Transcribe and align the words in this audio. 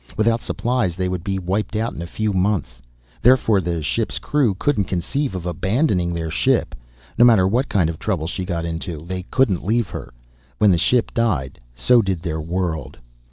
Without 0.17 0.41
supplies 0.41 0.95
they 0.95 1.07
would 1.07 1.23
be 1.23 1.37
wiped 1.37 1.75
out 1.75 1.93
in 1.93 2.01
a 2.01 2.07
few 2.07 2.33
months. 2.33 2.81
Therefore 3.21 3.61
the 3.61 3.83
ship's 3.83 4.17
crew 4.17 4.55
couldn't 4.55 4.85
conceive 4.85 5.35
of 5.35 5.45
abandoning 5.45 6.11
their 6.11 6.31
ship. 6.31 6.73
No 7.19 7.23
matter 7.23 7.47
what 7.47 7.69
kind 7.69 7.87
of 7.87 7.99
trouble 7.99 8.25
she 8.25 8.43
got 8.43 8.65
into, 8.65 8.97
they 9.05 9.25
couldn't 9.29 9.63
leave 9.63 9.91
her. 9.91 10.11
When 10.57 10.71
the 10.71 10.77
ship 10.79 11.13
died, 11.13 11.59
so 11.75 12.01
did 12.01 12.23
their 12.23 12.41
world. 12.41 12.97